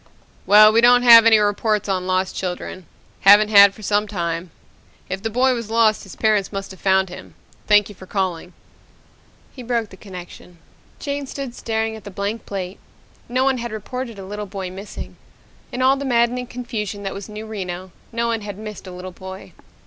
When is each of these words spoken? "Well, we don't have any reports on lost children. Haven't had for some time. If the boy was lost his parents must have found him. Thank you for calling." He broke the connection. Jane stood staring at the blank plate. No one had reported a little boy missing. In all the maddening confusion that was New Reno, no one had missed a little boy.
"Well, 0.47 0.73
we 0.73 0.81
don't 0.81 1.03
have 1.03 1.27
any 1.27 1.37
reports 1.37 1.87
on 1.87 2.07
lost 2.07 2.35
children. 2.35 2.87
Haven't 3.19 3.49
had 3.49 3.75
for 3.75 3.83
some 3.83 4.07
time. 4.07 4.49
If 5.09 5.21
the 5.21 5.29
boy 5.29 5.53
was 5.53 5.69
lost 5.69 6.01
his 6.01 6.15
parents 6.15 6.51
must 6.51 6.71
have 6.71 6.79
found 6.79 7.09
him. 7.09 7.35
Thank 7.67 7.87
you 7.87 7.93
for 7.93 8.07
calling." 8.07 8.53
He 9.55 9.61
broke 9.61 9.89
the 9.91 9.97
connection. 9.97 10.57
Jane 10.97 11.27
stood 11.27 11.53
staring 11.53 11.95
at 11.95 12.03
the 12.03 12.09
blank 12.09 12.47
plate. 12.47 12.79
No 13.29 13.43
one 13.43 13.59
had 13.59 13.71
reported 13.71 14.17
a 14.17 14.25
little 14.25 14.47
boy 14.47 14.71
missing. 14.71 15.17
In 15.71 15.83
all 15.83 15.97
the 15.97 16.03
maddening 16.03 16.47
confusion 16.47 17.03
that 17.03 17.13
was 17.13 17.29
New 17.29 17.45
Reno, 17.45 17.91
no 18.11 18.25
one 18.25 18.41
had 18.41 18.57
missed 18.57 18.87
a 18.87 18.91
little 18.91 19.11
boy. 19.11 19.53